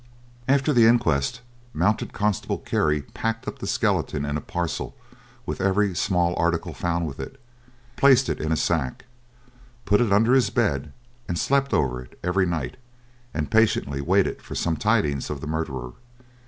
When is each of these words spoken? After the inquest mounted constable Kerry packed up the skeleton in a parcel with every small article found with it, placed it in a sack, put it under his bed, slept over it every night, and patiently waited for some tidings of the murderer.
After 0.47 0.73
the 0.73 0.87
inquest 0.87 1.41
mounted 1.75 2.11
constable 2.11 2.57
Kerry 2.57 3.03
packed 3.03 3.47
up 3.47 3.59
the 3.59 3.67
skeleton 3.67 4.25
in 4.25 4.35
a 4.35 4.41
parcel 4.41 4.97
with 5.45 5.61
every 5.61 5.93
small 5.93 6.33
article 6.39 6.73
found 6.73 7.05
with 7.05 7.19
it, 7.19 7.39
placed 7.97 8.27
it 8.27 8.39
in 8.41 8.51
a 8.51 8.57
sack, 8.57 9.05
put 9.85 10.01
it 10.01 10.11
under 10.11 10.33
his 10.33 10.49
bed, 10.49 10.91
slept 11.35 11.71
over 11.71 12.01
it 12.01 12.17
every 12.23 12.47
night, 12.47 12.77
and 13.31 13.51
patiently 13.51 14.01
waited 14.01 14.41
for 14.41 14.55
some 14.55 14.75
tidings 14.75 15.29
of 15.29 15.39
the 15.39 15.45
murderer. 15.45 15.91